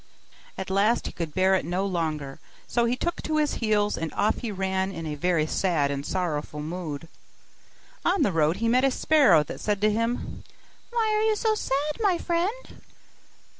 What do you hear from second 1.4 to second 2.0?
it no